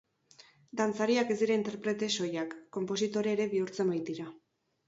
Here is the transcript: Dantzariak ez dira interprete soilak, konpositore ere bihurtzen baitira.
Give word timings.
Dantzariak 0.79 1.33
ez 1.35 1.37
dira 1.41 1.57
interprete 1.59 2.09
soilak, 2.15 2.57
konpositore 2.79 3.37
ere 3.39 3.49
bihurtzen 3.55 3.93
baitira. 3.95 4.27